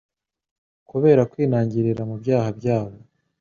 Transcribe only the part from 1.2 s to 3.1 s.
kwinangirira mu byaha byabo,